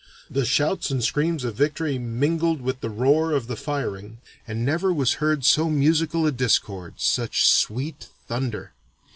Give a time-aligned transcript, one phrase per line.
[0.31, 4.91] The shouts and screams of victory mingled with the roar of the firing, and never
[4.91, 8.71] was heard 'so musical a discord, such sweet thunder.'